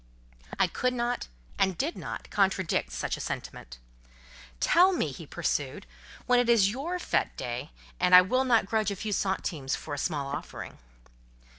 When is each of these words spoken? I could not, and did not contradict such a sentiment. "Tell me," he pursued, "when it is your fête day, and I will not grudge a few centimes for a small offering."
I 0.57 0.65
could 0.65 0.95
not, 0.95 1.27
and 1.59 1.77
did 1.77 1.95
not 1.95 2.31
contradict 2.31 2.91
such 2.91 3.17
a 3.17 3.21
sentiment. 3.21 3.77
"Tell 4.59 4.93
me," 4.93 5.11
he 5.11 5.27
pursued, 5.27 5.85
"when 6.25 6.39
it 6.39 6.49
is 6.49 6.71
your 6.71 6.97
fête 6.97 7.35
day, 7.37 7.69
and 7.99 8.15
I 8.15 8.23
will 8.23 8.43
not 8.43 8.65
grudge 8.65 8.89
a 8.89 8.95
few 8.95 9.11
centimes 9.13 9.75
for 9.75 9.93
a 9.93 9.99
small 9.99 10.25
offering." 10.27 10.79